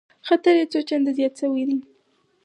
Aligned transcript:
خطر 0.27 0.53
یې 0.59 0.65
څو 0.71 0.79
چنده 0.89 1.11
زیات 1.17 1.33
شوی 1.39 1.63
دی 1.69 1.77